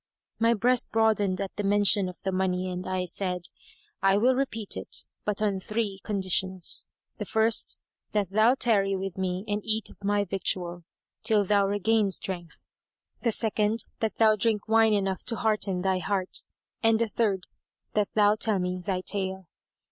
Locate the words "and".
2.71-2.87, 9.47-9.61, 16.81-16.97